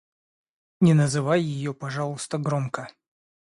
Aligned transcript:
Не 0.79 0.95
называй 0.95 1.43
ее, 1.43 1.75
пожалуйста, 1.75 2.39
громко... 2.39 2.89